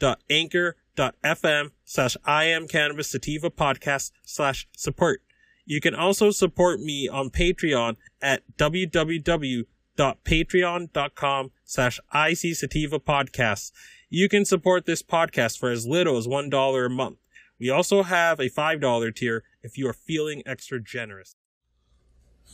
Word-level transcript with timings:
www.anchor.fm 0.00 1.70
slash 1.84 2.16
I 2.24 2.44
am 2.44 2.68
cannabis 2.68 3.10
sativa 3.10 3.50
podcast 3.50 4.12
slash 4.24 4.68
support. 4.76 5.22
You 5.64 5.80
can 5.80 5.94
also 5.94 6.30
support 6.30 6.80
me 6.80 7.08
on 7.08 7.30
Patreon 7.30 7.96
at 8.22 8.42
www.patreon.com 8.56 11.50
slash 11.64 12.00
IC 12.14 12.54
Sativa 12.54 13.00
Podcasts. 13.00 13.72
You 14.08 14.28
can 14.28 14.44
support 14.44 14.86
this 14.86 15.02
podcast 15.02 15.58
for 15.58 15.70
as 15.70 15.84
little 15.86 16.16
as 16.16 16.28
$1 16.28 16.86
a 16.86 16.88
month. 16.88 17.18
We 17.58 17.68
also 17.70 18.04
have 18.04 18.38
a 18.38 18.48
$5 18.48 19.16
tier 19.16 19.42
if 19.62 19.76
you 19.76 19.88
are 19.88 19.92
feeling 19.92 20.44
extra 20.46 20.80
generous. 20.80 21.34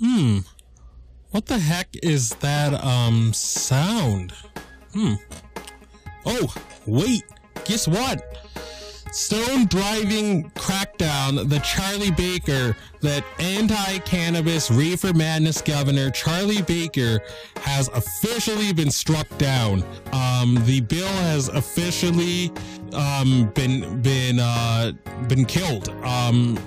Hmm. 0.00 0.38
What 1.30 1.44
the 1.46 1.58
heck 1.58 1.88
is 2.02 2.30
that, 2.36 2.72
um, 2.82 3.34
sound? 3.34 4.32
Hmm. 4.94 5.14
Oh, 6.24 6.54
wait. 6.86 7.24
Guess 7.64 7.88
what? 7.88 8.38
Stone 9.12 9.66
driving 9.66 10.50
crackdown, 10.52 11.46
the 11.48 11.58
Charlie 11.58 12.10
Baker, 12.12 12.74
that 13.02 13.22
anti 13.38 13.98
cannabis 13.98 14.70
reefer 14.70 15.12
madness 15.12 15.60
governor 15.60 16.10
Charlie 16.10 16.62
Baker 16.62 17.20
has 17.56 17.88
officially 17.88 18.72
been 18.72 18.90
struck 18.90 19.28
down. 19.36 19.84
Um, 20.12 20.56
the 20.64 20.80
bill 20.80 21.06
has 21.06 21.48
officially 21.48 22.50
um, 22.94 23.52
been 23.54 24.00
been 24.00 24.40
uh, 24.40 24.92
been 25.28 25.44
killed. 25.44 25.90
Um, 26.04 26.58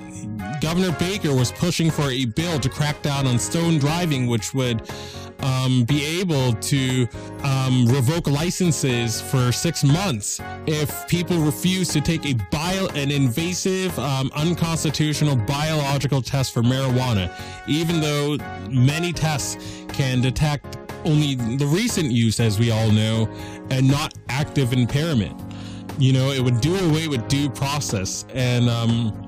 Governor 0.62 0.96
Baker 1.00 1.34
was 1.34 1.52
pushing 1.52 1.92
for 1.92 2.10
a 2.12 2.26
bill 2.26 2.60
to 2.60 2.70
crack 2.70 3.02
down 3.02 3.28
on 3.28 3.40
stone 3.40 3.78
driving, 3.78 4.28
which 4.28 4.54
would 4.54 4.90
um, 5.40 5.84
be 5.84 6.20
able 6.20 6.54
to 6.54 7.08
um, 7.44 7.86
revoke 7.88 8.28
licenses 8.28 9.22
for 9.22 9.52
six 9.52 9.84
months 9.84 10.40
if 10.66 11.08
people 11.08 11.38
refuse 11.40 11.90
to 11.90 12.02
take 12.02 12.26
a 12.26 12.34
bio, 12.52 12.88
an 12.96 13.12
invasive, 13.12 13.98
um, 14.00 14.32
unconstitutional 14.36 15.36
biological 15.36 16.22
test 16.22 16.54
for 16.54 16.62
marijuana, 16.62 17.32
even 17.68 18.02
though 18.02 18.38
many 18.70 19.14
tests 19.14 19.58
can 19.90 20.22
detect 20.22 20.78
only 21.06 21.36
the 21.36 21.68
recent 21.68 22.12
use, 22.12 22.40
as 22.40 22.60
we 22.60 22.72
all 22.72 22.90
know, 22.92 23.30
and 23.70 23.88
not 23.88 24.14
active 24.30 24.74
impairment. 24.74 25.40
You 25.98 26.14
know, 26.14 26.32
it 26.32 26.42
would 26.42 26.60
do 26.62 26.76
away 26.90 27.08
with 27.08 27.28
due 27.28 27.50
process 27.50 28.26
and 28.34 28.70
um, 28.70 29.25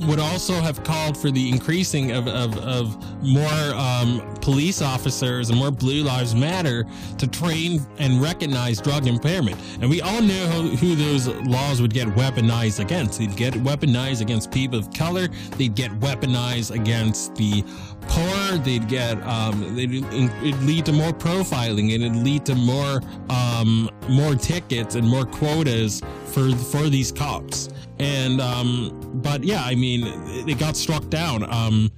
would 0.00 0.18
also 0.18 0.54
have 0.54 0.84
called 0.84 1.16
for 1.16 1.30
the 1.30 1.48
increasing 1.48 2.12
of, 2.12 2.28
of, 2.28 2.56
of 2.58 3.22
more 3.22 3.48
um, 3.74 4.36
police 4.40 4.80
officers 4.80 5.50
and 5.50 5.58
more 5.58 5.70
Blue 5.70 6.02
Lives 6.02 6.34
Matter 6.34 6.84
to 7.18 7.26
train 7.26 7.80
and 7.98 8.22
recognize 8.22 8.80
drug 8.80 9.06
impairment. 9.06 9.56
And 9.80 9.90
we 9.90 10.00
all 10.00 10.22
know 10.22 10.46
who, 10.46 10.76
who 10.76 10.94
those 10.94 11.28
laws 11.28 11.80
would 11.80 11.92
get 11.92 12.08
weaponized 12.08 12.80
against. 12.80 13.18
They'd 13.18 13.36
get 13.36 13.54
weaponized 13.54 14.20
against 14.20 14.50
people 14.50 14.78
of 14.78 14.92
color, 14.92 15.28
they'd 15.56 15.74
get 15.74 15.90
weaponized 16.00 16.74
against 16.74 17.34
the 17.34 17.62
poor, 18.08 18.27
they'd 18.56 18.88
get, 18.88 19.20
um, 19.26 19.74
they'd, 19.76 19.92
it'd 19.92 20.62
lead 20.62 20.86
to 20.86 20.92
more 20.92 21.12
profiling, 21.12 21.94
and 21.94 22.02
it'd 22.04 22.16
lead 22.16 22.46
to 22.46 22.54
more, 22.54 23.02
um, 23.28 23.90
more 24.08 24.34
tickets 24.34 24.94
and 24.94 25.06
more 25.06 25.24
quotas 25.24 26.00
for, 26.26 26.54
for 26.56 26.88
these 26.88 27.12
cops. 27.12 27.68
And 28.00 28.40
um 28.40 28.92
but 29.14 29.42
yeah 29.42 29.62
i 29.64 29.74
mean 29.74 30.06
it, 30.06 30.50
it 30.50 30.58
got 30.58 30.76
struck 30.76 31.08
down. 31.10 31.42
Um 31.52 31.90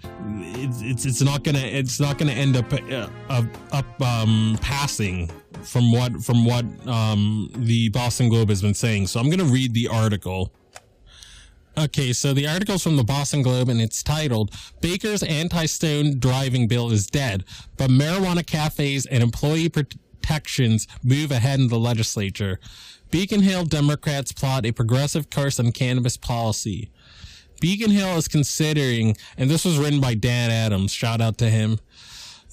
it's, 0.62 0.81
it's 0.81 1.05
it's 1.05 1.21
not 1.21 1.44
gonna 1.44 1.59
it's 1.59 2.00
not 2.00 2.16
gonna 2.16 2.33
end 2.33 2.56
up 2.56 2.72
uh, 2.72 3.09
up, 3.28 3.44
up 3.72 4.03
um 4.03 4.59
passing 4.62 5.31
from 5.62 5.93
what 5.93 6.12
from 6.22 6.47
what 6.47 6.65
um 6.87 7.50
the 7.55 7.91
boston 7.91 8.31
globe 8.31 8.49
has 8.49 8.62
been 8.62 8.72
saying. 8.72 9.09
So 9.09 9.21
i'm 9.21 9.28
gonna 9.28 9.44
read 9.44 9.75
the 9.75 9.89
article 9.89 10.55
Okay, 11.79 12.13
so 12.13 12.35
the 12.35 12.49
article's 12.49 12.83
from 12.83 12.97
the 12.97 13.05
Boston 13.05 13.43
Globe 13.43 13.69
and 13.69 13.81
it's 13.81 14.03
titled 14.03 14.51
Baker's 14.81 15.23
Anti 15.23 15.67
Stone 15.67 16.19
Driving 16.19 16.67
Bill 16.67 16.91
is 16.91 17.07
Dead, 17.07 17.45
but 17.77 17.91
Marijuana 17.91 18.45
Cafes 18.45 19.07
and 19.07 19.23
Employee 19.23 19.69
Protections 19.69 20.89
Move 21.05 21.31
Ahead 21.31 21.61
in 21.61 21.69
the 21.69 21.79
Legislature. 21.79 22.59
Beacon 23.11 23.43
Hill 23.43 23.65
Democrats 23.65 24.33
plot 24.33 24.67
a 24.67 24.73
progressive 24.73 25.31
course 25.31 25.59
on 25.59 25.73
cannabis 25.73 26.17
policy. 26.17 26.91
Beacon 27.61 27.91
Hill 27.91 28.17
is 28.17 28.29
considering, 28.29 29.17
and 29.37 29.51
this 29.51 29.65
was 29.65 29.79
written 29.79 30.01
by 30.01 30.15
Dan 30.15 30.51
Adams, 30.51 30.93
shout 30.93 31.21
out 31.21 31.39
to 31.39 31.51
him. 31.51 31.79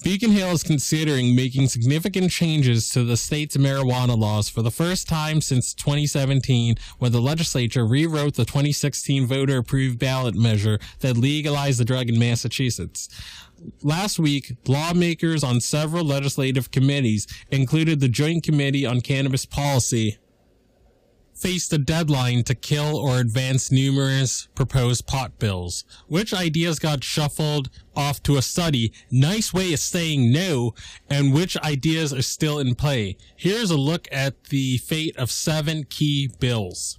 Beacon 0.02 0.30
Hill 0.30 0.52
is 0.52 0.62
considering 0.62 1.34
making 1.34 1.66
significant 1.68 2.30
changes 2.30 2.88
to 2.90 3.02
the 3.02 3.16
state's 3.16 3.56
marijuana 3.56 4.16
laws 4.16 4.48
for 4.48 4.62
the 4.62 4.70
first 4.70 5.08
time 5.08 5.40
since 5.40 5.74
2017 5.74 6.76
when 6.98 7.10
the 7.10 7.20
legislature 7.20 7.84
rewrote 7.84 8.34
the 8.34 8.44
2016 8.44 9.26
voter 9.26 9.58
approved 9.58 9.98
ballot 9.98 10.36
measure 10.36 10.78
that 11.00 11.16
legalized 11.16 11.80
the 11.80 11.84
drug 11.84 12.08
in 12.08 12.18
Massachusetts. 12.18 13.08
Last 13.82 14.20
week, 14.20 14.56
lawmakers 14.68 15.42
on 15.42 15.60
several 15.60 16.04
legislative 16.04 16.70
committees 16.70 17.26
included 17.50 17.98
the 17.98 18.08
Joint 18.08 18.44
Committee 18.44 18.86
on 18.86 19.00
Cannabis 19.00 19.44
Policy 19.44 20.16
faced 21.38 21.72
a 21.72 21.78
deadline 21.78 22.42
to 22.44 22.54
kill 22.54 22.96
or 22.96 23.18
advance 23.18 23.70
numerous 23.70 24.48
proposed 24.54 25.06
pot 25.06 25.38
bills. 25.38 25.84
Which 26.06 26.34
ideas 26.34 26.78
got 26.78 27.04
shuffled 27.04 27.70
off 27.94 28.22
to 28.24 28.36
a 28.36 28.42
study? 28.42 28.92
Nice 29.10 29.52
way 29.54 29.72
of 29.72 29.80
saying 29.80 30.32
no. 30.32 30.74
And 31.08 31.32
which 31.32 31.56
ideas 31.58 32.12
are 32.12 32.22
still 32.22 32.58
in 32.58 32.74
play? 32.74 33.16
Here's 33.36 33.70
a 33.70 33.76
look 33.76 34.08
at 34.10 34.44
the 34.44 34.78
fate 34.78 35.16
of 35.16 35.30
seven 35.30 35.84
key 35.84 36.30
bills. 36.40 36.98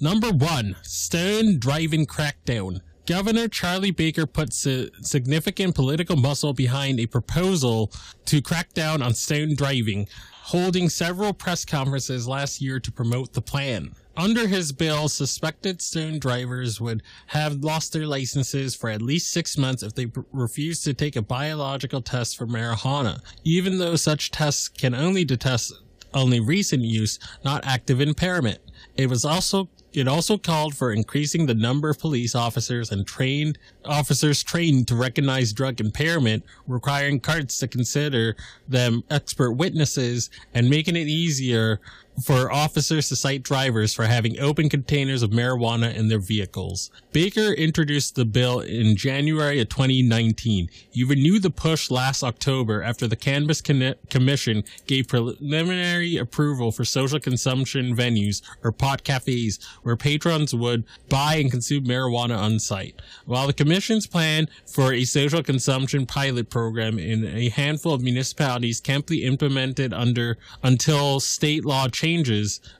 Number 0.00 0.30
one, 0.30 0.76
Stone 0.82 1.58
Driving 1.58 2.06
Crackdown. 2.06 2.80
Governor 3.08 3.48
Charlie 3.48 3.90
Baker 3.90 4.26
put 4.26 4.52
significant 4.52 5.74
political 5.74 6.14
muscle 6.14 6.52
behind 6.52 7.00
a 7.00 7.06
proposal 7.06 7.90
to 8.26 8.42
crack 8.42 8.74
down 8.74 9.00
on 9.00 9.14
stone 9.14 9.54
driving, 9.54 10.06
holding 10.42 10.90
several 10.90 11.32
press 11.32 11.64
conferences 11.64 12.28
last 12.28 12.60
year 12.60 12.78
to 12.78 12.92
promote 12.92 13.32
the 13.32 13.40
plan. 13.40 13.94
Under 14.14 14.46
his 14.46 14.72
bill, 14.72 15.08
suspected 15.08 15.80
stone 15.80 16.18
drivers 16.18 16.82
would 16.82 17.02
have 17.28 17.64
lost 17.64 17.94
their 17.94 18.06
licenses 18.06 18.74
for 18.74 18.90
at 18.90 19.00
least 19.00 19.32
six 19.32 19.56
months 19.56 19.82
if 19.82 19.94
they 19.94 20.12
refused 20.30 20.84
to 20.84 20.92
take 20.92 21.16
a 21.16 21.22
biological 21.22 22.02
test 22.02 22.36
for 22.36 22.46
marijuana, 22.46 23.22
even 23.42 23.78
though 23.78 23.96
such 23.96 24.30
tests 24.30 24.68
can 24.68 24.94
only 24.94 25.24
detect 25.24 25.72
only 26.12 26.40
recent 26.40 26.82
use, 26.82 27.18
not 27.42 27.64
active 27.64 28.02
impairment. 28.02 28.58
It 28.96 29.08
was 29.08 29.24
also 29.24 29.70
it 29.92 30.06
also 30.06 30.36
called 30.36 30.74
for 30.74 30.92
increasing 30.92 31.46
the 31.46 31.54
number 31.54 31.88
of 31.88 31.98
police 31.98 32.34
officers 32.34 32.90
and 32.90 33.06
trained 33.06 33.58
officers 33.84 34.42
trained 34.42 34.86
to 34.88 34.94
recognize 34.94 35.52
drug 35.52 35.80
impairment, 35.80 36.44
requiring 36.66 37.20
carts 37.20 37.58
to 37.58 37.68
consider 37.68 38.36
them 38.68 39.02
expert 39.10 39.52
witnesses 39.52 40.30
and 40.54 40.68
making 40.68 40.96
it 40.96 41.08
easier 41.08 41.80
for 42.24 42.50
officers 42.50 43.08
to 43.08 43.16
cite 43.16 43.42
drivers 43.42 43.94
for 43.94 44.06
having 44.06 44.38
open 44.40 44.68
containers 44.68 45.22
of 45.22 45.30
marijuana 45.30 45.94
in 45.94 46.08
their 46.08 46.18
vehicles. 46.18 46.90
Baker 47.12 47.52
introduced 47.52 48.14
the 48.14 48.24
bill 48.24 48.60
in 48.60 48.96
January 48.96 49.60
of 49.60 49.68
2019. 49.68 50.68
He 50.90 51.04
renewed 51.04 51.42
the 51.42 51.50
push 51.50 51.90
last 51.90 52.22
October 52.22 52.82
after 52.82 53.06
the 53.06 53.16
Cannabis 53.16 53.60
Con- 53.60 53.94
Commission 54.10 54.64
gave 54.86 55.08
preliminary 55.08 56.16
approval 56.16 56.72
for 56.72 56.84
social 56.84 57.20
consumption 57.20 57.96
venues 57.96 58.42
or 58.62 58.72
pot 58.72 59.04
cafes 59.04 59.58
where 59.82 59.96
patrons 59.96 60.54
would 60.54 60.84
buy 61.08 61.36
and 61.36 61.50
consume 61.50 61.84
marijuana 61.84 62.36
on 62.36 62.58
site. 62.58 63.00
While 63.26 63.46
the 63.46 63.52
Commission's 63.52 64.06
plan 64.06 64.48
for 64.66 64.92
a 64.92 65.04
social 65.04 65.42
consumption 65.42 66.06
pilot 66.06 66.50
program 66.50 66.98
in 66.98 67.24
a 67.24 67.48
handful 67.50 67.94
of 67.94 68.02
municipalities 68.02 68.80
can't 68.80 69.06
be 69.06 69.24
implemented 69.24 69.92
under 69.92 70.38
until 70.62 71.20
state 71.20 71.64
law 71.64 71.88
changes, 71.88 72.07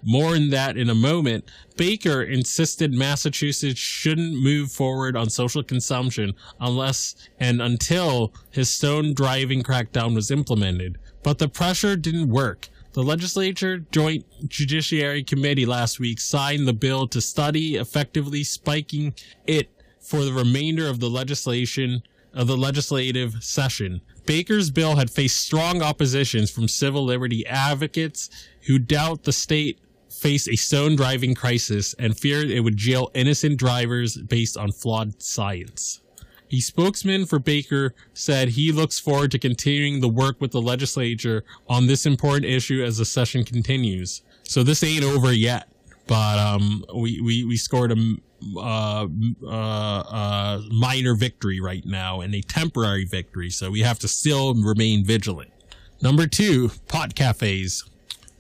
more 0.02 0.34
in 0.34 0.50
that 0.50 0.76
in 0.76 0.90
a 0.90 0.94
moment, 0.94 1.50
Baker 1.76 2.22
insisted 2.22 2.92
Massachusetts 2.92 3.78
shouldn't 3.78 4.42
move 4.42 4.72
forward 4.72 5.16
on 5.16 5.30
social 5.30 5.62
consumption 5.62 6.34
unless 6.60 7.14
and 7.38 7.60
until 7.62 8.32
his 8.50 8.72
stone 8.72 9.14
driving 9.14 9.62
crackdown 9.62 10.14
was 10.14 10.30
implemented. 10.30 10.98
But 11.22 11.38
the 11.38 11.48
pressure 11.48 11.96
didn't 11.96 12.28
work. 12.28 12.68
The 12.92 13.02
legislature 13.02 13.78
joint 13.92 14.24
judiciary 14.48 15.22
committee 15.22 15.66
last 15.66 16.00
week 16.00 16.20
signed 16.20 16.66
the 16.66 16.72
bill 16.72 17.06
to 17.08 17.20
study 17.20 17.76
effectively 17.76 18.42
spiking 18.42 19.14
it 19.46 19.68
for 20.00 20.24
the 20.24 20.32
remainder 20.32 20.88
of 20.88 20.98
the 20.98 21.10
legislation 21.10 22.02
of 22.32 22.46
the 22.46 22.56
legislative 22.56 23.42
session. 23.42 24.00
Baker's 24.28 24.70
bill 24.70 24.96
had 24.96 25.10
faced 25.10 25.40
strong 25.40 25.80
oppositions 25.80 26.50
from 26.50 26.68
civil 26.68 27.02
liberty 27.02 27.46
advocates 27.46 28.28
who 28.66 28.78
doubt 28.78 29.22
the 29.22 29.32
state 29.32 29.78
face 30.10 30.46
a 30.46 30.54
stone 30.54 30.96
driving 30.96 31.34
crisis 31.34 31.94
and 31.94 32.14
feared 32.14 32.50
it 32.50 32.60
would 32.60 32.76
jail 32.76 33.10
innocent 33.14 33.58
drivers 33.58 34.18
based 34.18 34.58
on 34.58 34.70
flawed 34.70 35.22
science. 35.22 36.02
A 36.52 36.60
spokesman 36.60 37.24
for 37.24 37.38
Baker 37.38 37.94
said 38.12 38.50
he 38.50 38.70
looks 38.70 38.98
forward 38.98 39.30
to 39.30 39.38
continuing 39.38 40.00
the 40.02 40.10
work 40.10 40.38
with 40.42 40.50
the 40.50 40.60
legislature 40.60 41.42
on 41.66 41.86
this 41.86 42.04
important 42.04 42.44
issue 42.44 42.84
as 42.84 42.98
the 42.98 43.06
session 43.06 43.44
continues. 43.44 44.20
So 44.42 44.62
this 44.62 44.82
ain't 44.82 45.04
over 45.04 45.32
yet, 45.32 45.72
but 46.06 46.38
um, 46.38 46.84
we, 46.94 47.18
we, 47.22 47.44
we 47.44 47.56
scored 47.56 47.92
a 47.92 47.96
uh, 48.56 49.06
uh, 49.44 49.48
uh, 49.48 50.60
minor 50.70 51.14
victory 51.14 51.60
right 51.60 51.84
now 51.84 52.20
and 52.20 52.34
a 52.34 52.40
temporary 52.40 53.04
victory, 53.04 53.50
so 53.50 53.70
we 53.70 53.80
have 53.80 53.98
to 54.00 54.08
still 54.08 54.54
remain 54.54 55.04
vigilant. 55.04 55.50
Number 56.00 56.26
two, 56.26 56.70
pot 56.86 57.14
cafes. 57.14 57.84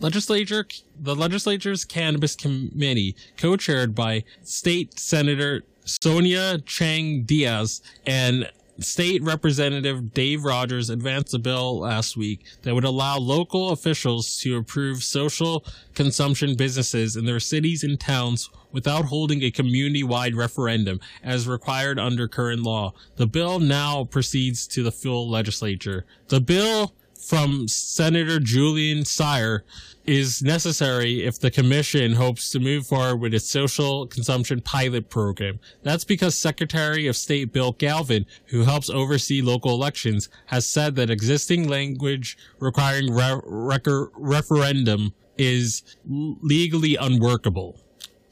Legislature, 0.00 0.66
the 1.00 1.16
legislature's 1.16 1.84
cannabis 1.84 2.36
committee, 2.36 3.16
co-chaired 3.36 3.94
by 3.94 4.22
State 4.42 4.98
Senator 4.98 5.64
Sonia 5.84 6.58
Chang 6.58 7.24
Diaz 7.24 7.82
and 8.06 8.48
State 8.80 9.22
Representative 9.24 10.14
Dave 10.14 10.44
Rogers 10.44 10.88
advanced 10.88 11.34
a 11.34 11.38
bill 11.38 11.80
last 11.80 12.16
week 12.16 12.44
that 12.62 12.74
would 12.74 12.84
allow 12.84 13.18
local 13.18 13.70
officials 13.70 14.38
to 14.40 14.56
approve 14.56 15.02
social 15.02 15.64
consumption 15.94 16.54
businesses 16.54 17.16
in 17.16 17.24
their 17.24 17.40
cities 17.40 17.82
and 17.82 17.98
towns 17.98 18.50
without 18.70 19.06
holding 19.06 19.42
a 19.42 19.50
community-wide 19.50 20.36
referendum 20.36 21.00
as 21.24 21.48
required 21.48 21.98
under 21.98 22.28
current 22.28 22.62
law. 22.62 22.92
The 23.16 23.26
bill 23.26 23.58
now 23.58 24.04
proceeds 24.04 24.66
to 24.68 24.84
the 24.84 24.92
full 24.92 25.28
legislature. 25.28 26.04
The 26.28 26.40
bill 26.40 26.94
from 27.20 27.68
Senator 27.68 28.38
Julian 28.40 29.04
Cyr 29.04 29.64
is 30.06 30.42
necessary 30.42 31.24
if 31.24 31.38
the 31.38 31.50
commission 31.50 32.14
hopes 32.14 32.50
to 32.50 32.58
move 32.58 32.86
forward 32.86 33.16
with 33.16 33.34
its 33.34 33.48
social 33.48 34.06
consumption 34.06 34.60
pilot 34.62 35.10
program. 35.10 35.60
That's 35.82 36.04
because 36.04 36.34
Secretary 36.34 37.06
of 37.06 37.16
State 37.16 37.52
Bill 37.52 37.72
Galvin, 37.72 38.24
who 38.46 38.62
helps 38.62 38.88
oversee 38.88 39.42
local 39.42 39.72
elections, 39.72 40.30
has 40.46 40.66
said 40.66 40.94
that 40.96 41.10
existing 41.10 41.68
language 41.68 42.38
requiring 42.58 43.12
re- 43.12 43.40
rec- 43.44 43.86
referendum 44.14 45.12
is 45.36 45.82
legally 46.06 46.96
unworkable. 46.96 47.78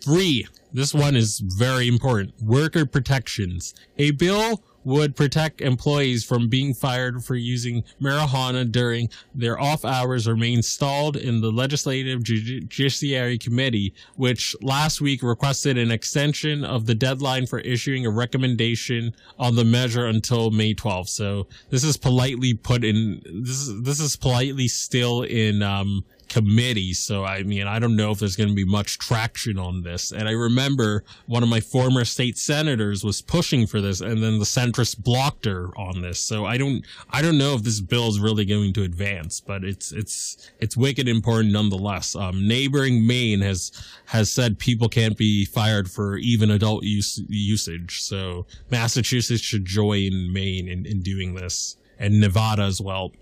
Three, 0.03 0.47
this 0.73 0.95
one 0.95 1.17
is 1.17 1.41
very 1.41 1.89
important. 1.89 2.35
Worker 2.41 2.87
protections. 2.87 3.75
A 3.99 4.13
bill 4.13 4.63
would 4.87 5.17
protect 5.17 5.61
employees 5.61 6.25
from 6.25 6.49
being 6.49 6.73
fired 6.73 7.25
for 7.25 7.35
using 7.35 7.83
marijuana 8.01 8.71
during 8.71 9.11
their 9.35 9.61
off 9.61 9.85
hours 9.85 10.29
remain 10.29 10.63
stalled 10.63 11.17
in 11.17 11.41
the 11.41 11.51
Legislative 11.51 12.23
Judiciary 12.23 13.37
Committee, 13.37 13.93
which 14.15 14.55
last 14.63 15.01
week 15.01 15.25
requested 15.25 15.77
an 15.77 15.91
extension 15.91 16.65
of 16.65 16.87
the 16.87 16.95
deadline 16.95 17.47
for 17.47 17.59
issuing 17.59 18.07
a 18.07 18.11
recommendation 18.11 19.13
on 19.41 19.57
the 19.57 19.65
measure 19.65 20.07
until 20.07 20.53
May 20.53 20.73
12th. 20.73 21.09
So 21.09 21.49
this 21.71 21.83
is 21.83 21.97
politely 21.97 22.55
put 22.55 22.85
in, 22.85 23.21
this 23.43 23.67
is, 23.67 23.83
this 23.83 23.99
is 23.99 24.15
politely 24.15 24.69
still 24.69 25.23
in, 25.23 25.63
um, 25.63 26.05
committee. 26.29 26.93
So, 26.93 27.25
I 27.25 27.43
mean, 27.43 27.67
I 27.67 27.79
don't 27.79 27.97
know 27.97 28.11
if 28.11 28.19
there's 28.19 28.37
going 28.37 28.49
to 28.49 28.55
be 28.55 28.65
much 28.65 28.99
traction 28.99 29.59
on 29.59 29.83
this. 29.83 30.13
And 30.13 30.29
I 30.29 30.33
remember 30.33 31.05
one 31.27 31.43
of 31.43 31.49
my 31.49 31.61
former 31.61 32.05
state 32.05 32.39
senators 32.39 33.05
was 33.05 33.23
pushing 33.23 33.67
for 33.67 33.81
this 33.81 34.01
and 34.01 34.23
then 34.23 34.39
the 34.39 34.45
centrist 34.45 35.03
blocked 35.03 35.45
her 35.45 35.69
on 35.77 36.03
this. 36.03 36.21
So 36.21 36.45
I 36.45 36.57
don't, 36.57 36.85
I 37.11 37.23
don't 37.23 37.39
know 37.39 37.55
if 37.55 37.63
this 37.63 37.81
bill 37.81 38.09
is 38.09 38.21
really 38.21 38.45
going 38.45 38.73
to 38.75 38.83
advance, 38.83 39.41
but 39.41 39.65
it's, 39.65 39.93
it's, 39.93 40.51
it's 40.59 40.77
wicked 40.77 41.09
important 41.09 41.53
nonetheless. 41.53 42.17
Um, 42.17 42.47
neighboring 42.47 43.07
Maine 43.07 43.41
has, 43.41 43.73
has 44.07 44.33
said 44.33 44.59
people 44.59 44.89
can't 44.89 45.17
be 45.17 45.45
fired 45.45 45.91
for 45.91 46.17
even 46.17 46.51
adult 46.51 46.85
use, 46.85 47.21
usage. 47.29 48.03
So 48.03 48.47
Massachusetts 48.71 49.43
should 49.43 49.65
join 49.65 50.33
Maine 50.33 50.69
in, 50.69 50.87
in 50.87 51.03
doing 51.03 51.35
this 51.35 51.77
and 51.99 52.21
Nevada 52.21 52.63
as 52.63 52.81
well. 52.81 53.13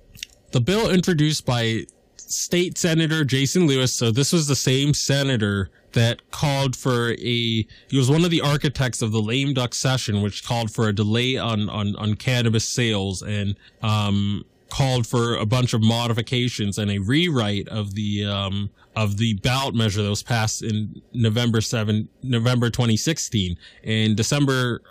The 0.53 0.61
bill 0.61 0.91
introduced 0.91 1.45
by 1.45 1.87
state 2.31 2.79
senator 2.79 3.25
Jason 3.25 3.67
Lewis. 3.67 3.95
So 3.95 4.11
this 4.11 4.33
was 4.33 4.47
the 4.47 4.57
same 4.57 4.95
senator 4.95 5.71
that 5.93 6.31
called 6.31 6.77
for 6.77 7.13
a, 7.13 7.17
he 7.17 7.69
was 7.93 8.11
one 8.11 8.25
of 8.25 8.31
the 8.31 8.41
architects 8.41 9.01
of 9.03 9.13
the 9.13 9.21
lame 9.21 9.55
duck 9.55 9.75
session, 9.75 10.23
which 10.23 10.45
called 10.45 10.71
for 10.71 10.89
a 10.89 10.93
delay 10.93 11.37
on, 11.37 11.69
on, 11.69 11.95
on 11.97 12.15
cannabis 12.15 12.69
sales 12.69 13.23
and, 13.23 13.57
um, 13.83 14.45
called 14.71 15.07
for 15.07 15.37
a 15.37 15.47
bunch 15.47 15.73
of 15.73 15.83
modifications 15.83 16.79
and 16.79 16.91
a 16.91 16.99
rewrite 16.99 17.69
of 17.69 17.95
the, 17.95 18.25
um, 18.25 18.71
of 18.97 19.19
the 19.19 19.35
ballot 19.35 19.75
measure 19.75 20.03
that 20.03 20.11
was 20.11 20.23
passed 20.23 20.63
in 20.63 21.01
November 21.13 21.61
7, 21.61 22.09
November 22.23 22.71
2016. 22.71 23.57
In 23.85 24.17
December 24.17 24.83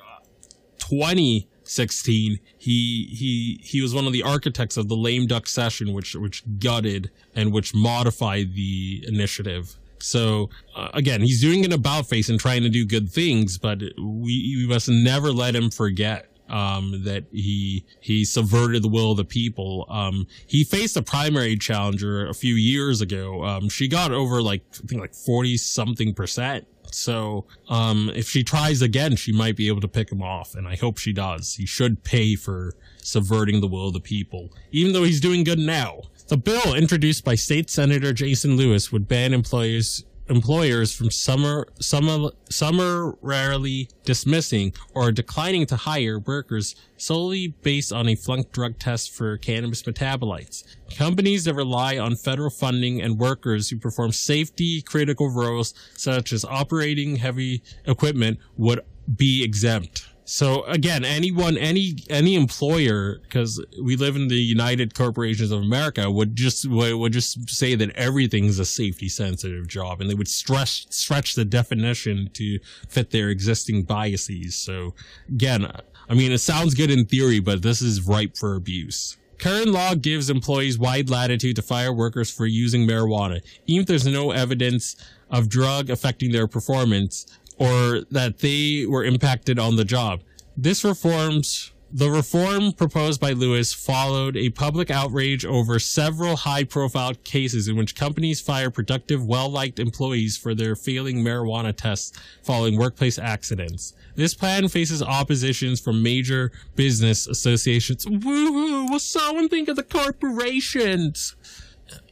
20, 0.80 1.48
16 1.74 2.40
he 2.58 3.08
he 3.12 3.60
he 3.64 3.82
was 3.82 3.94
one 3.94 4.06
of 4.06 4.14
the 4.14 4.24
architects 4.24 4.78
of 4.78 4.88
the 4.88 4.96
lame 4.96 5.28
duck 5.28 5.48
session 5.48 5.94
which 5.94 6.16
which 6.16 6.44
gutted 6.60 7.12
and 7.36 7.52
which 7.52 7.74
modified 7.74 8.54
the 8.54 9.04
initiative. 9.08 9.76
So 10.00 10.50
uh, 10.76 10.90
again 10.94 11.22
he's 11.22 11.42
doing 11.42 11.66
an 11.66 11.74
about 11.74 12.08
face 12.08 12.30
and 12.30 12.40
trying 12.40 12.64
to 12.64 12.70
do 12.70 12.86
good 12.86 13.10
things 13.10 13.58
but 13.58 13.80
we, 13.98 14.56
we 14.58 14.68
must 14.68 14.90
never 14.90 15.32
let 15.32 15.56
him 15.56 15.70
forget 15.70 16.33
um, 16.50 17.04
that 17.04 17.26
he 17.32 17.86
he 18.00 18.26
subverted 18.26 18.84
the 18.84 18.90
will 18.90 19.12
of 19.12 19.18
the 19.18 19.26
people. 19.26 19.86
Um, 19.90 20.28
he 20.46 20.64
faced 20.64 20.98
a 20.98 21.02
primary 21.02 21.58
challenger 21.58 22.28
a 22.28 22.34
few 22.34 22.56
years 22.56 23.02
ago. 23.02 23.44
Um, 23.44 23.70
she 23.70 23.88
got 23.88 24.12
over 24.12 24.42
like 24.42 24.64
I 24.84 24.88
think 24.88 25.02
like 25.02 25.16
forty 25.16 25.58
something 25.58 26.14
percent 26.14 26.68
so, 26.94 27.46
um, 27.70 28.12
if 28.16 28.30
she 28.30 28.44
tries 28.44 28.82
again, 28.82 29.16
she 29.16 29.32
might 29.32 29.56
be 29.56 29.68
able 29.68 29.82
to 29.82 29.88
pick 29.88 30.12
him 30.12 30.22
off, 30.22 30.56
and 30.56 30.68
I 30.68 30.76
hope 30.76 30.98
she 30.98 31.14
does. 31.14 31.56
He 31.56 31.66
should 31.66 32.04
pay 32.04 32.36
for 32.36 32.74
subverting 32.98 33.62
the 33.62 33.68
will 33.68 33.88
of 33.88 33.94
the 33.94 34.00
people, 34.00 34.52
even 34.72 34.94
though 34.94 35.04
he's 35.04 35.20
doing 35.20 35.44
good 35.44 35.60
now. 35.60 36.02
The 36.28 36.38
bill 36.38 36.74
introduced 36.74 37.26
by 37.26 37.36
State 37.36 37.70
Senator 37.70 38.14
Jason 38.14 38.56
Lewis 38.56 38.92
would 38.92 39.08
ban 39.08 39.34
employers 39.34 40.06
employers 40.30 40.94
from 40.94 41.12
summer, 41.12 41.68
summer, 41.80 42.30
summarily 42.50 43.90
dismissing 44.04 44.74
or 44.94 45.12
declining 45.12 45.66
to 45.66 45.76
hire 45.76 46.20
workers 46.20 46.76
solely 46.98 47.48
based 47.62 47.92
on 47.92 48.08
a 48.08 48.16
flunked 48.16 48.52
drug 48.52 48.80
test 48.80 49.12
for 49.12 49.38
cannabis 49.38 49.84
metabolites. 49.84 50.64
Companies 50.96 51.44
that 51.46 51.54
rely 51.54 51.98
on 51.98 52.16
federal 52.16 52.50
funding 52.50 53.02
and 53.02 53.20
workers 53.20 53.70
who 53.70 53.78
perform 53.78 54.12
safety 54.12 54.82
critical 54.82 55.30
roles 55.30 55.74
such 55.96 56.32
as 56.32 56.46
operating 56.46 57.18
heavy 57.18 57.62
equipment 57.86 58.40
would 58.58 58.80
be 59.16 59.44
exempt. 59.44 60.08
So 60.26 60.64
again, 60.64 61.04
anyone, 61.04 61.58
any, 61.58 61.96
any 62.10 62.36
employer, 62.36 63.20
because 63.24 63.64
we 63.82 63.96
live 63.96 64.16
in 64.16 64.30
the 64.30 64.36
United 64.36 64.94
Corporations 64.94 65.52
of 65.52 65.62
America, 65.62 66.10
would 66.10 66.36
just, 66.36 66.70
would 66.70 67.14
just 67.14 67.50
say 67.50 67.76
that 67.76 67.92
everything 67.96 68.46
is 68.46 68.60
a 68.60 68.66
safety 68.66 69.10
sensitive 69.10 69.68
job 69.68 70.00
and 70.00 70.10
they 70.10 70.16
would 70.16 70.30
stretch, 70.30 70.92
stretch 70.92 71.36
the 71.36 71.46
definition 71.46 72.30
to 72.34 72.60
fit 72.88 73.12
their 73.12 73.30
existing 73.30 73.84
biases. 73.84 74.56
So 74.56 74.94
again, 75.28 75.70
I 76.10 76.14
mean, 76.14 76.32
it 76.32 76.40
sounds 76.40 76.74
good 76.74 76.92
in 76.92 77.06
theory, 77.06 77.40
but 77.40 77.62
this 77.62 77.82
is 77.82 78.08
ripe 78.08 78.38
for 78.38 78.56
abuse. 78.56 79.18
Current 79.40 79.68
law 79.68 79.94
gives 79.96 80.30
employees 80.30 80.78
wide 80.80 81.10
latitude 81.10 81.58
to 81.58 81.62
fire 81.62 81.92
workers 81.92 82.32
for 82.32 82.46
using 82.46 82.88
marijuana, 82.88 83.42
even 83.66 83.82
if 83.82 83.88
there's 83.88 84.08
no 84.08 84.32
evidence 84.32 84.96
of 85.30 85.50
drug 85.50 85.90
affecting 85.90 86.32
their 86.32 86.48
performance 86.48 87.26
or 87.58 88.02
that 88.12 88.40
they 88.40 88.86
were 88.88 89.04
impacted 89.04 89.60
on 89.60 89.76
the 89.76 89.86
job. 89.86 90.22
This 90.56 90.84
reforms 90.84 91.74
the 91.96 92.10
reform 92.10 92.72
proposed 92.72 93.22
by 93.22 93.34
Lewis 93.34 93.72
followed 93.72 94.36
a 94.36 94.50
public 94.50 94.90
outrage 94.90 95.46
over 95.46 95.78
several 95.78 96.36
high 96.38 96.64
profile 96.64 97.14
cases 97.24 97.68
in 97.68 97.76
which 97.76 97.96
companies 97.96 98.42
fire 98.42 98.72
productive, 98.72 99.24
well 99.24 99.48
liked 99.48 99.78
employees 99.78 100.36
for 100.36 100.56
their 100.56 100.76
failing 100.76 101.24
marijuana 101.24 101.72
tests 101.76 102.20
following 102.42 102.80
workplace 102.80 103.20
accidents. 103.20 103.94
This 104.16 104.34
plan 104.34 104.70
faces 104.70 105.04
oppositions 105.04 105.80
from 105.80 106.02
major 106.02 106.52
business 106.76 107.28
associations. 107.28 108.08
Woohoo! 108.08 108.90
Will 108.90 108.98
someone 108.98 109.48
think 109.48 109.70
of 109.70 109.76
the 109.76 109.84
corporations? 109.84 111.36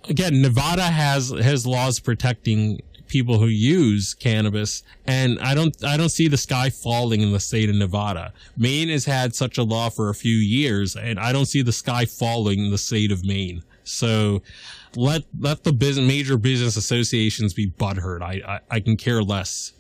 Again, 0.08 0.44
Nevada 0.44 0.84
has, 0.84 1.32
has 1.32 1.66
laws 1.66 2.00
protecting 2.00 2.82
people 3.12 3.38
who 3.38 3.48
use 3.48 4.14
cannabis 4.14 4.84
and 5.06 5.38
I 5.40 5.54
don't 5.54 5.76
I 5.84 5.98
don't 5.98 6.10
see 6.10 6.28
the 6.28 6.38
sky 6.38 6.70
falling 6.70 7.22
in 7.22 7.32
the 7.32 7.40
state 7.40 7.70
of 7.70 7.76
Nevada. 7.76 8.34
Maine 8.58 8.90
has 8.90 9.06
had 9.06 9.36
such 9.36 9.58
a 9.58 9.64
law 9.64 9.90
for 9.90 10.10
a 10.10 10.16
few 10.16 10.36
years 10.36 10.96
and 10.96 11.20
I 11.20 11.32
don't 11.34 11.46
see 11.46 11.62
the 11.62 11.74
sky 11.74 12.06
falling 12.06 12.60
in 12.60 12.72
the 12.72 12.78
state 12.78 13.12
of 13.12 13.26
Maine. 13.26 13.64
So 13.84 14.42
let 14.96 15.24
let 15.38 15.64
the 15.64 15.74
business, 15.74 16.08
major 16.08 16.38
business 16.38 16.78
associations 16.78 17.54
be 17.54 17.70
butthurt. 17.70 18.22
I, 18.22 18.42
I 18.48 18.60
I 18.78 18.80
can 18.80 18.96
care 18.98 19.22
less 19.22 19.74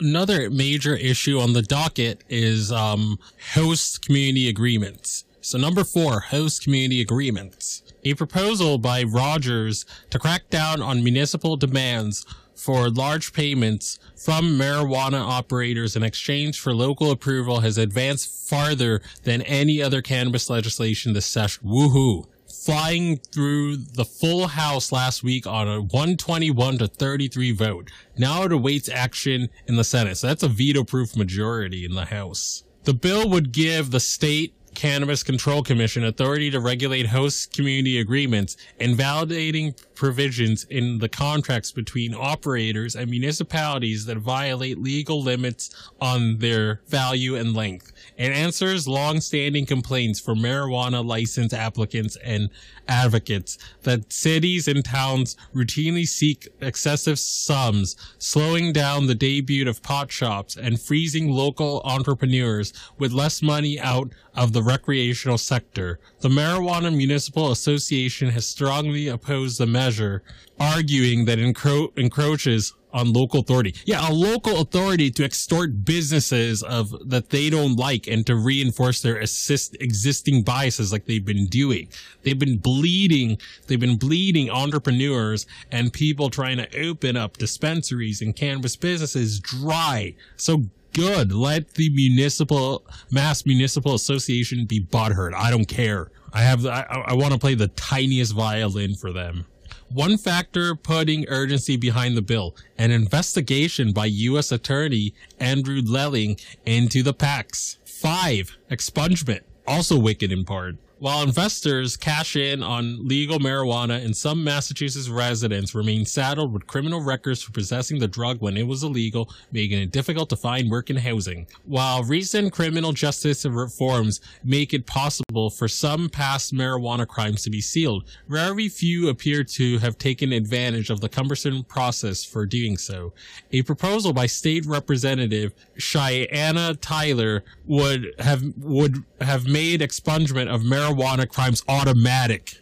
another 0.00 0.50
major 0.50 0.94
issue 0.96 1.38
on 1.38 1.52
the 1.52 1.62
docket 1.62 2.24
is 2.28 2.72
um, 2.72 3.18
host 3.54 4.04
community 4.04 4.48
agreements. 4.48 5.24
So 5.40 5.58
number 5.58 5.84
four, 5.84 6.20
host 6.20 6.64
community 6.64 7.00
agreements. 7.00 7.82
A 8.04 8.14
proposal 8.14 8.78
by 8.78 9.02
Rogers 9.02 9.86
to 10.10 10.18
crack 10.18 10.50
down 10.50 10.82
on 10.82 11.04
municipal 11.04 11.56
demands 11.56 12.26
for 12.56 12.88
large 12.90 13.32
payments 13.32 13.98
from 14.16 14.58
marijuana 14.58 15.20
operators 15.20 15.96
in 15.96 16.02
exchange 16.02 16.60
for 16.60 16.74
local 16.74 17.10
approval 17.10 17.60
has 17.60 17.78
advanced 17.78 18.48
farther 18.48 19.00
than 19.22 19.42
any 19.42 19.82
other 19.82 20.02
cannabis 20.02 20.48
legislation 20.48 21.12
this 21.12 21.26
session. 21.26 21.64
Woohoo! 21.64 22.26
Flying 22.64 23.18
through 23.18 23.76
the 23.76 24.04
full 24.04 24.46
House 24.46 24.92
last 24.92 25.22
week 25.22 25.46
on 25.46 25.68
a 25.68 25.80
121 25.80 26.78
to 26.78 26.86
33 26.86 27.52
vote. 27.52 27.90
Now 28.16 28.44
it 28.44 28.52
awaits 28.52 28.88
action 28.88 29.48
in 29.66 29.76
the 29.76 29.84
Senate. 29.84 30.16
So 30.16 30.28
that's 30.28 30.42
a 30.42 30.48
veto 30.48 30.84
proof 30.84 31.16
majority 31.16 31.84
in 31.84 31.94
the 31.94 32.06
House. 32.06 32.64
The 32.84 32.94
bill 32.94 33.28
would 33.30 33.52
give 33.52 33.90
the 33.90 34.00
state 34.00 34.54
Cannabis 34.74 35.22
Control 35.22 35.62
Commission 35.62 36.04
authority 36.04 36.50
to 36.50 36.60
regulate 36.60 37.06
host 37.06 37.52
community 37.54 37.98
agreements, 37.98 38.56
invalidating 38.78 39.74
provisions 39.94 40.64
in 40.70 40.98
the 40.98 41.08
contracts 41.08 41.72
between 41.72 42.14
operators 42.14 42.94
and 42.96 43.10
municipalities 43.10 44.06
that 44.06 44.18
violate 44.18 44.78
legal 44.78 45.22
limits 45.22 45.90
on 46.00 46.38
their 46.38 46.80
value 46.88 47.36
and 47.36 47.54
length. 47.54 47.92
and 48.18 48.32
answers 48.34 48.86
long-standing 48.86 49.66
complaints 49.66 50.20
from 50.20 50.38
marijuana 50.38 51.04
license 51.04 51.52
applicants 51.52 52.16
and 52.24 52.48
advocates 52.86 53.58
that 53.82 54.12
cities 54.12 54.68
and 54.68 54.84
towns 54.84 55.36
routinely 55.54 56.06
seek 56.06 56.48
excessive 56.60 57.18
sums, 57.18 57.96
slowing 58.18 58.72
down 58.72 59.06
the 59.06 59.14
debut 59.14 59.68
of 59.68 59.82
pot 59.82 60.10
shops 60.12 60.56
and 60.56 60.80
freezing 60.80 61.30
local 61.30 61.80
entrepreneurs 61.84 62.72
with 62.98 63.12
less 63.12 63.42
money 63.42 63.80
out 63.80 64.10
of 64.34 64.52
the 64.52 64.62
recreational 64.62 65.38
sector. 65.38 65.98
The 66.20 66.28
Marijuana 66.28 66.94
Municipal 66.94 67.52
Association 67.52 68.30
has 68.30 68.46
strongly 68.46 69.08
opposed 69.08 69.58
the 69.58 69.66
measure, 69.84 70.22
arguing 70.58 71.24
that 71.26 71.38
encro- 71.38 71.96
encroaches 71.98 72.72
on 72.92 73.12
local 73.12 73.40
authority. 73.40 73.74
Yeah, 73.84 74.08
a 74.08 74.12
local 74.12 74.60
authority 74.60 75.10
to 75.10 75.24
extort 75.24 75.84
businesses 75.84 76.62
of 76.62 76.94
that 77.08 77.30
they 77.30 77.50
don't 77.50 77.76
like 77.76 78.06
and 78.06 78.24
to 78.26 78.36
reinforce 78.36 79.02
their 79.02 79.18
assist 79.18 79.76
existing 79.80 80.44
biases 80.44 80.92
like 80.92 81.04
they've 81.06 81.24
been 81.24 81.46
doing. 81.48 81.88
They've 82.22 82.38
been 82.38 82.58
bleeding, 82.58 83.38
they've 83.66 83.80
been 83.80 83.98
bleeding 83.98 84.48
entrepreneurs 84.48 85.44
and 85.72 85.92
people 85.92 86.30
trying 86.30 86.58
to 86.58 86.86
open 86.86 87.16
up 87.16 87.36
dispensaries 87.36 88.22
and 88.22 88.34
cannabis 88.34 88.76
businesses 88.76 89.40
dry. 89.40 90.14
So 90.36 90.62
good. 90.92 91.32
Let 91.32 91.74
the 91.74 91.90
municipal 91.90 92.86
mass 93.10 93.44
municipal 93.44 93.94
association 93.94 94.66
be 94.66 94.80
butthurt. 94.80 95.34
I 95.34 95.50
don't 95.50 95.66
care. 95.66 96.12
I 96.32 96.42
have 96.42 96.64
I, 96.64 96.82
I 97.08 97.14
want 97.14 97.32
to 97.32 97.38
play 97.38 97.54
the 97.54 97.68
tiniest 97.68 98.34
violin 98.34 98.94
for 98.94 99.12
them. 99.12 99.46
One 99.92 100.16
factor 100.18 100.74
putting 100.74 101.28
urgency 101.28 101.76
behind 101.76 102.16
the 102.16 102.22
bill, 102.22 102.56
an 102.76 102.90
investigation 102.90 103.92
by 103.92 104.06
U.S. 104.06 104.50
Attorney 104.50 105.14
Andrew 105.38 105.82
Lelling 105.84 106.38
into 106.66 107.02
the 107.02 107.14
PACs. 107.14 107.76
Five, 107.84 108.56
expungement, 108.70 109.42
also 109.66 109.98
wicked 109.98 110.32
in 110.32 110.44
part. 110.44 110.76
While 111.04 111.22
investors 111.22 111.98
cash 111.98 112.34
in 112.34 112.62
on 112.62 113.06
legal 113.06 113.38
marijuana 113.38 114.02
and 114.02 114.16
some 114.16 114.42
Massachusetts 114.42 115.10
residents 115.10 115.74
remain 115.74 116.06
saddled 116.06 116.50
with 116.50 116.66
criminal 116.66 117.02
records 117.02 117.42
for 117.42 117.52
possessing 117.52 117.98
the 117.98 118.08
drug 118.08 118.40
when 118.40 118.56
it 118.56 118.66
was 118.66 118.82
illegal, 118.82 119.30
making 119.52 119.82
it 119.82 119.90
difficult 119.90 120.30
to 120.30 120.36
find 120.36 120.70
work 120.70 120.88
and 120.88 120.98
housing. 120.98 121.46
While 121.66 122.04
recent 122.04 122.54
criminal 122.54 122.94
justice 122.94 123.44
reforms 123.44 124.22
make 124.44 124.72
it 124.72 124.86
possible 124.86 125.50
for 125.50 125.68
some 125.68 126.08
past 126.08 126.54
marijuana 126.54 127.06
crimes 127.06 127.42
to 127.42 127.50
be 127.50 127.60
sealed, 127.60 128.04
very 128.26 128.70
few 128.70 129.10
appear 129.10 129.44
to 129.44 129.76
have 129.80 129.98
taken 129.98 130.32
advantage 130.32 130.88
of 130.88 131.02
the 131.02 131.10
cumbersome 131.10 131.64
process 131.64 132.24
for 132.24 132.46
doing 132.46 132.78
so. 132.78 133.12
A 133.52 133.60
proposal 133.60 134.14
by 134.14 134.24
State 134.24 134.64
Representative 134.64 135.52
Chynah 135.76 136.78
Tyler 136.80 137.44
would 137.66 138.14
have 138.20 138.42
would 138.56 139.04
have 139.20 139.46
made 139.46 139.82
expungement 139.82 140.48
of 140.48 140.62
marijuana 140.62 140.93
marijuana 140.94 141.28
crimes 141.28 141.62
automatic. 141.68 142.60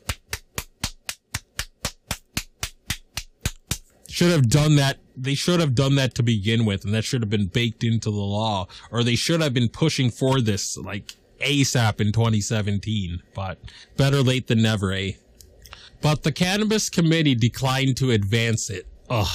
Should 4.08 4.30
have 4.30 4.48
done 4.48 4.76
that. 4.76 4.98
They 5.16 5.34
should 5.34 5.60
have 5.60 5.74
done 5.74 5.94
that 5.96 6.14
to 6.16 6.22
begin 6.22 6.64
with, 6.64 6.84
and 6.84 6.94
that 6.94 7.04
should 7.04 7.22
have 7.22 7.30
been 7.30 7.46
baked 7.46 7.84
into 7.84 8.10
the 8.10 8.16
law, 8.16 8.66
or 8.90 9.04
they 9.04 9.14
should 9.14 9.40
have 9.40 9.54
been 9.54 9.68
pushing 9.68 10.10
for 10.10 10.40
this 10.40 10.76
like 10.76 11.16
ASAP 11.40 12.00
in 12.00 12.12
2017. 12.12 13.22
But 13.34 13.58
better 13.96 14.22
late 14.22 14.46
than 14.46 14.62
never, 14.62 14.92
eh? 14.92 15.12
But 16.00 16.22
the 16.22 16.32
Cannabis 16.32 16.90
Committee 16.90 17.34
declined 17.34 17.96
to 17.98 18.10
advance 18.10 18.70
it. 18.70 18.86
Ugh. 19.08 19.26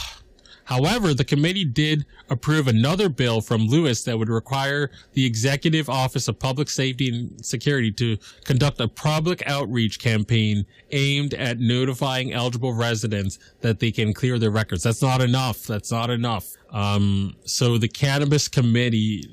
However, 0.67 1.13
the 1.13 1.23
committee 1.23 1.63
did 1.63 2.05
approve 2.29 2.67
another 2.67 3.07
bill 3.07 3.39
from 3.39 3.67
Lewis 3.67 4.03
that 4.03 4.19
would 4.19 4.27
require 4.27 4.91
the 5.13 5.25
Executive 5.25 5.89
Office 5.89 6.27
of 6.27 6.39
Public 6.39 6.69
Safety 6.69 7.07
and 7.07 7.45
Security 7.45 7.89
to 7.93 8.17
conduct 8.43 8.81
a 8.81 8.89
public 8.89 9.41
outreach 9.47 9.97
campaign 9.97 10.65
aimed 10.91 11.33
at 11.35 11.59
notifying 11.59 12.33
eligible 12.33 12.73
residents 12.73 13.39
that 13.61 13.79
they 13.79 13.91
can 13.91 14.13
clear 14.13 14.37
their 14.37 14.51
records. 14.51 14.83
That's 14.83 15.01
not 15.01 15.21
enough. 15.21 15.63
That's 15.63 15.89
not 15.89 16.09
enough. 16.09 16.51
Um, 16.69 17.37
so 17.45 17.77
the 17.77 17.87
Cannabis 17.87 18.49
Committee 18.49 19.23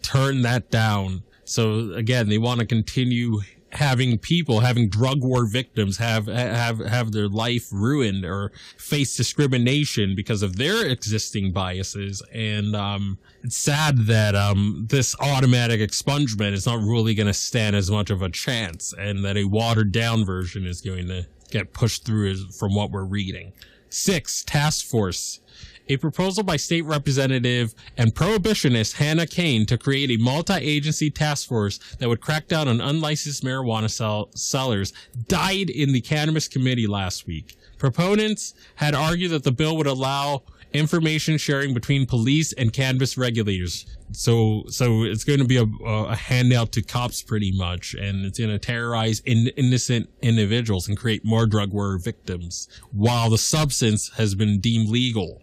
turned 0.00 0.42
that 0.46 0.70
down. 0.70 1.22
So 1.44 1.92
again, 1.92 2.30
they 2.30 2.38
want 2.38 2.60
to 2.60 2.66
continue 2.66 3.40
having 3.72 4.18
people 4.18 4.60
having 4.60 4.88
drug 4.88 5.22
war 5.22 5.46
victims 5.46 5.98
have 5.98 6.26
have 6.26 6.78
have 6.78 7.12
their 7.12 7.28
life 7.28 7.68
ruined 7.70 8.24
or 8.24 8.50
face 8.78 9.16
discrimination 9.16 10.14
because 10.14 10.42
of 10.42 10.56
their 10.56 10.86
existing 10.86 11.52
biases. 11.52 12.22
And 12.32 12.74
um, 12.74 13.18
it's 13.42 13.56
sad 13.56 14.06
that 14.06 14.34
um, 14.34 14.86
this 14.88 15.14
automatic 15.20 15.80
expungement 15.80 16.52
is 16.52 16.66
not 16.66 16.80
really 16.80 17.14
going 17.14 17.26
to 17.26 17.34
stand 17.34 17.76
as 17.76 17.90
much 17.90 18.10
of 18.10 18.22
a 18.22 18.30
chance 18.30 18.94
and 18.98 19.24
that 19.24 19.36
a 19.36 19.44
watered 19.44 19.92
down 19.92 20.24
version 20.24 20.66
is 20.66 20.80
going 20.80 21.08
to 21.08 21.26
get 21.50 21.72
pushed 21.72 22.04
through 22.04 22.36
from 22.52 22.74
what 22.74 22.90
we're 22.90 23.04
reading. 23.04 23.52
Six 23.90 24.44
task 24.44 24.86
force 24.86 25.40
a 25.88 25.96
proposal 25.96 26.44
by 26.44 26.56
state 26.56 26.84
representative 26.84 27.74
and 27.96 28.14
prohibitionist 28.14 28.94
Hannah 28.94 29.26
Kane 29.26 29.66
to 29.66 29.78
create 29.78 30.10
a 30.10 30.22
multi-agency 30.22 31.10
task 31.10 31.48
force 31.48 31.78
that 31.98 32.08
would 32.08 32.20
crack 32.20 32.48
down 32.48 32.68
on 32.68 32.80
unlicensed 32.80 33.44
marijuana 33.44 33.90
sell- 33.90 34.30
sellers 34.34 34.92
died 35.26 35.70
in 35.70 35.92
the 35.92 36.00
cannabis 36.00 36.48
committee 36.48 36.86
last 36.86 37.26
week. 37.26 37.56
Proponents 37.78 38.54
had 38.76 38.94
argued 38.94 39.30
that 39.30 39.44
the 39.44 39.52
bill 39.52 39.76
would 39.76 39.86
allow 39.86 40.42
information 40.72 41.38
sharing 41.38 41.72
between 41.72 42.06
police 42.06 42.52
and 42.52 42.72
cannabis 42.72 43.16
regulators. 43.16 43.86
So, 44.12 44.64
so 44.68 45.04
it's 45.04 45.24
going 45.24 45.38
to 45.38 45.44
be 45.44 45.56
a, 45.56 45.66
a 45.84 46.14
handout 46.14 46.72
to 46.72 46.82
cops 46.82 47.22
pretty 47.22 47.52
much, 47.52 47.94
and 47.94 48.24
it's 48.24 48.38
going 48.38 48.50
to 48.50 48.58
terrorize 48.58 49.20
in, 49.20 49.48
innocent 49.56 50.10
individuals 50.20 50.88
and 50.88 50.96
create 50.96 51.24
more 51.24 51.46
drug 51.46 51.72
war 51.72 51.98
victims 51.98 52.68
while 52.92 53.30
the 53.30 53.38
substance 53.38 54.10
has 54.16 54.34
been 54.34 54.60
deemed 54.60 54.88
legal. 54.88 55.42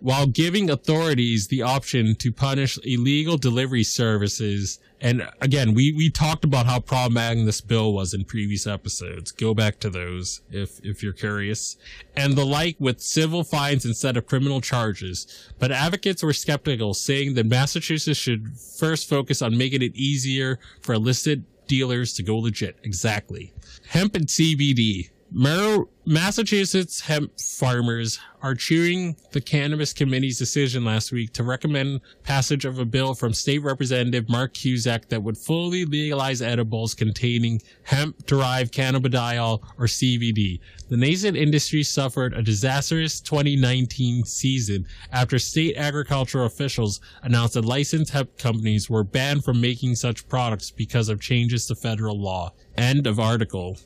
While 0.00 0.26
giving 0.26 0.70
authorities 0.70 1.48
the 1.48 1.62
option 1.62 2.14
to 2.16 2.32
punish 2.32 2.78
illegal 2.84 3.36
delivery 3.36 3.82
services. 3.82 4.78
And 5.00 5.28
again, 5.40 5.74
we, 5.74 5.92
we 5.92 6.10
talked 6.10 6.44
about 6.44 6.66
how 6.66 6.80
problematic 6.80 7.44
this 7.44 7.60
bill 7.60 7.92
was 7.92 8.12
in 8.14 8.24
previous 8.24 8.66
episodes. 8.66 9.30
Go 9.30 9.54
back 9.54 9.78
to 9.80 9.90
those 9.90 10.40
if, 10.50 10.80
if 10.84 11.02
you're 11.02 11.12
curious. 11.12 11.76
And 12.16 12.34
the 12.34 12.46
like 12.46 12.76
with 12.78 13.00
civil 13.00 13.44
fines 13.44 13.84
instead 13.84 14.16
of 14.16 14.26
criminal 14.26 14.60
charges. 14.60 15.52
But 15.58 15.72
advocates 15.72 16.22
were 16.22 16.32
skeptical, 16.32 16.94
saying 16.94 17.34
that 17.34 17.46
Massachusetts 17.46 18.18
should 18.18 18.58
first 18.58 19.08
focus 19.08 19.42
on 19.42 19.56
making 19.56 19.82
it 19.82 19.94
easier 19.94 20.58
for 20.82 20.94
illicit 20.94 21.42
dealers 21.66 22.14
to 22.14 22.22
go 22.22 22.36
legit. 22.36 22.76
Exactly. 22.82 23.52
Hemp 23.88 24.16
and 24.16 24.26
CBD. 24.26 25.10
Massachusetts 25.32 27.02
hemp 27.02 27.38
farmers 27.38 28.18
are 28.42 28.56
cheering 28.56 29.14
the 29.30 29.40
Cannabis 29.40 29.92
Committee's 29.92 30.38
decision 30.38 30.84
last 30.84 31.12
week 31.12 31.32
to 31.34 31.44
recommend 31.44 32.00
passage 32.24 32.64
of 32.64 32.80
a 32.80 32.84
bill 32.84 33.14
from 33.14 33.32
State 33.32 33.62
Representative 33.62 34.28
Mark 34.28 34.54
Cusack 34.54 35.08
that 35.08 35.22
would 35.22 35.38
fully 35.38 35.84
legalize 35.84 36.42
edibles 36.42 36.94
containing 36.94 37.62
hemp-derived 37.84 38.74
cannabidiol 38.74 39.62
or 39.78 39.86
CBD. 39.86 40.58
The 40.88 40.96
nascent 40.96 41.36
industry 41.36 41.84
suffered 41.84 42.34
a 42.34 42.42
disastrous 42.42 43.20
2019 43.20 44.24
season 44.24 44.86
after 45.12 45.38
state 45.38 45.76
agricultural 45.76 46.46
officials 46.46 47.00
announced 47.22 47.54
that 47.54 47.64
licensed 47.64 48.12
hemp 48.12 48.36
companies 48.36 48.90
were 48.90 49.04
banned 49.04 49.44
from 49.44 49.60
making 49.60 49.94
such 49.94 50.28
products 50.28 50.72
because 50.72 51.08
of 51.08 51.20
changes 51.20 51.66
to 51.66 51.76
federal 51.76 52.20
law. 52.20 52.52
End 52.76 53.06
of 53.06 53.20
article. 53.20 53.78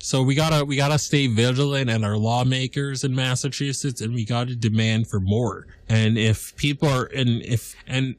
So 0.00 0.22
we 0.22 0.34
gotta 0.34 0.64
we 0.64 0.76
gotta 0.76 0.98
stay 0.98 1.26
vigilant 1.26 1.90
and 1.90 2.04
our 2.04 2.16
lawmakers 2.16 3.04
in 3.04 3.14
Massachusetts, 3.14 4.00
and 4.00 4.14
we 4.14 4.24
gotta 4.24 4.54
demand 4.54 5.08
for 5.08 5.20
more. 5.20 5.66
And 5.88 6.16
if 6.16 6.54
people 6.56 6.88
are 6.88 7.04
and 7.06 7.42
if 7.42 7.74
and 7.86 8.16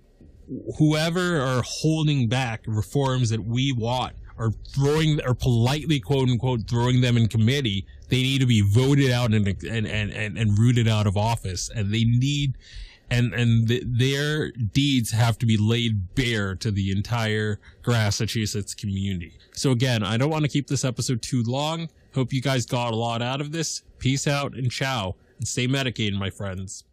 whoever 0.78 1.42
are 1.42 1.62
holding 1.66 2.28
back 2.28 2.64
reforms 2.68 3.30
that 3.30 3.44
we 3.44 3.72
want 3.72 4.16
or 4.38 4.52
throwing 4.74 5.22
or 5.26 5.34
politely 5.34 6.00
quote 6.00 6.30
unquote 6.30 6.68
throwing 6.68 7.02
them 7.02 7.18
in 7.18 7.28
committee, 7.28 7.86
they 8.10 8.22
need 8.22 8.42
to 8.42 8.48
be 8.48 8.62
voted 8.62 9.12
out 9.12 9.34
and 9.34 9.48
and 9.48 9.88
and 9.88 10.12
and, 10.12 10.38
and 10.38 10.58
rooted 10.60 10.88
out 10.88 11.08
of 11.08 11.16
office, 11.16 11.70
and 11.74 11.94
they 11.94 12.04
need 12.04 12.56
and 13.12 13.34
and 13.34 13.68
th- 13.68 13.84
their 13.86 14.52
deeds 14.52 15.12
have 15.12 15.38
to 15.40 15.46
be 15.46 15.58
laid 15.58 16.16
bare 16.16 16.56
to 16.56 16.72
the 16.72 16.92
entire 16.92 17.60
Massachusetts 17.86 18.74
community. 18.74 19.34
So 19.54 19.72
again, 19.72 20.04
I 20.04 20.18
don't 20.18 20.30
want 20.30 20.44
to 20.44 20.50
keep 20.50 20.68
this 20.68 20.86
episode 20.86 21.22
too 21.22 21.44
long. 21.44 21.90
Hope 22.16 22.34
you 22.34 22.42
guys 22.42 22.66
got 22.66 22.94
a 22.94 22.96
lot 22.96 23.22
out 23.22 23.42
of 23.42 23.52
this. 23.52 23.84
Peace 24.00 24.28
out 24.28 24.54
and 24.54 24.72
ciao, 24.72 25.16
and 25.38 25.48
stay 25.48 25.68
medicated, 25.68 26.18
my 26.18 26.30
friends. 26.30 26.84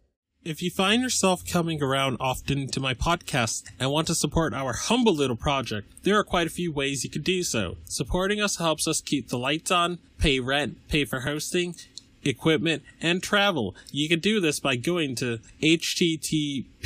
If 0.43 0.61
you 0.61 0.69
find 0.69 1.01
yourself 1.01 1.43
coming 1.45 1.83
around 1.83 2.17
often 2.21 2.67
to 2.67 2.79
my 2.79 2.93
podcast 2.93 3.63
and 3.79 3.91
want 3.91 4.07
to 4.07 4.15
support 4.15 4.53
our 4.53 4.71
humble 4.73 5.13
little 5.13 5.35
project, 5.35 5.91
there 6.03 6.17
are 6.17 6.23
quite 6.23 6.47
a 6.47 6.51
few 6.51 6.71
ways 6.71 7.03
you 7.03 7.09
could 7.09 7.25
do 7.25 7.43
so. 7.43 7.75
Supporting 7.85 8.39
us 8.39 8.57
helps 8.57 8.87
us 8.87 9.01
keep 9.01 9.27
the 9.27 9.37
lights 9.37 9.71
on, 9.71 9.99
pay 10.17 10.39
rent, 10.39 10.77
pay 10.87 11.03
for 11.03 11.21
hosting, 11.21 11.75
equipment, 12.23 12.83
and 13.01 13.21
travel. 13.21 13.75
You 13.91 14.09
can 14.09 14.19
do 14.19 14.39
this 14.39 14.59
by 14.59 14.75
going 14.75 15.15
to 15.15 15.39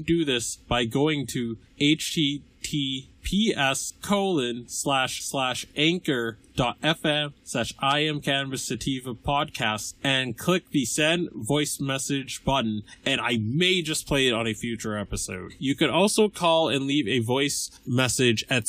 do 0.00 0.24
this 0.24 0.56
by 0.56 0.84
going 0.84 1.26
to 1.26 1.58
https 1.80 2.42
colon 4.02 4.68
slash 4.68 5.22
slash 5.22 5.66
anchor 5.76 6.38
dot 6.56 6.80
fm 6.82 7.32
slash 7.42 7.72
I 7.78 8.00
am 8.00 8.20
Cannabis 8.20 8.64
Sativa 8.64 9.14
podcast 9.14 9.94
and 10.04 10.36
click 10.36 10.70
the 10.70 10.84
send 10.84 11.30
voice 11.32 11.80
message 11.80 12.44
button 12.44 12.82
and 13.06 13.20
I 13.20 13.38
may 13.42 13.82
just 13.82 14.06
play 14.06 14.28
it 14.28 14.34
on 14.34 14.46
a 14.46 14.52
future 14.52 14.98
episode. 14.98 15.54
You 15.58 15.74
can 15.74 15.90
also 15.90 16.28
call 16.28 16.68
and 16.68 16.86
leave 16.86 17.08
a 17.08 17.20
voice 17.20 17.70
message 17.86 18.44
at 18.50 18.68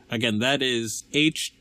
again 0.11 0.37
that 0.39 0.61
is 0.61 1.05
https 1.13 1.55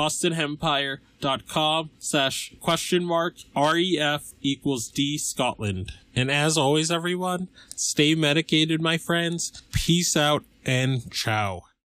dot 1.21 1.49
com 1.49 1.91
slash 1.99 2.55
question 2.61 3.05
mark 3.05 3.35
ref 3.57 4.33
equals 4.43 4.89
d 4.89 5.17
scotland. 5.17 5.93
And 6.15 6.31
as 6.31 6.59
always 6.59 6.91
everyone 6.91 7.49
stay 7.75 8.15
medicated 8.15 8.83
my 8.83 8.99
friends. 8.99 9.63
Peace 9.73 10.17
out 10.17 10.45
and 10.67 11.11
ciao 11.13 11.63